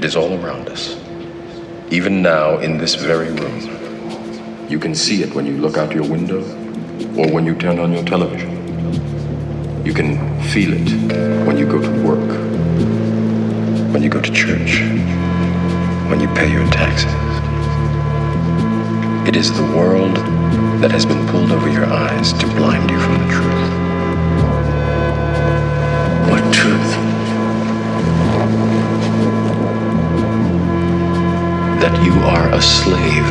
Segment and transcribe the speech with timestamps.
[0.00, 0.96] It is all around us.
[1.90, 4.66] Even now, in this very room.
[4.66, 6.40] You can see it when you look out your window
[7.18, 8.50] or when you turn on your television.
[9.84, 10.88] You can feel it
[11.46, 12.30] when you go to work,
[13.92, 14.80] when you go to church,
[16.08, 17.12] when you pay your taxes.
[19.28, 20.16] It is the world
[20.80, 23.79] that has been pulled over your eyes to blind you from the truth.
[31.80, 33.24] That you are a slave.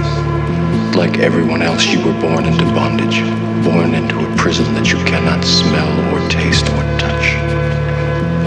[0.95, 3.21] Like everyone else, you were born into bondage,
[3.63, 7.35] born into a prison that you cannot smell or taste or touch.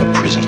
[0.03, 0.43] A prison.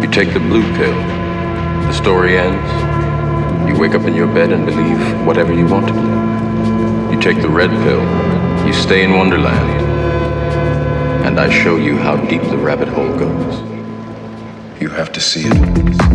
[0.00, 2.70] You take the blue pill, the story ends.
[3.68, 7.12] You wake up in your bed and believe whatever you want to believe.
[7.12, 8.04] You take the red pill,
[8.64, 9.70] you stay in Wonderland,
[11.26, 13.75] and I show you how deep the rabbit hole goes.
[14.96, 16.05] Have to see it.